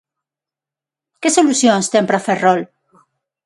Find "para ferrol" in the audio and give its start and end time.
2.07-2.61